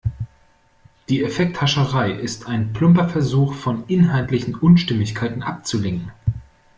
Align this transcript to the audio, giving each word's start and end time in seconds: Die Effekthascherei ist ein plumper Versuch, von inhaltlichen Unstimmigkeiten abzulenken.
Die 1.09 1.23
Effekthascherei 1.23 2.09
ist 2.11 2.47
ein 2.47 2.73
plumper 2.73 3.07
Versuch, 3.07 3.53
von 3.53 3.83
inhaltlichen 3.85 4.55
Unstimmigkeiten 4.55 5.43
abzulenken. 5.43 6.11